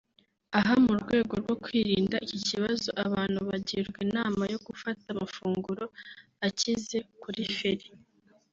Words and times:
Aha 0.57 0.73
mu 0.85 0.93
rwego 1.01 1.33
rwo 1.41 1.55
kwirinda 1.63 2.15
iki 2.25 2.39
kibazo 2.47 2.89
abantu 3.05 3.39
bagirwa 3.49 3.97
inama 4.07 4.43
yo 4.53 4.59
gufata 4.67 5.05
amafunguro 5.13 5.85
akize 6.47 6.97
kuri 7.21 7.43
feri 7.57 7.87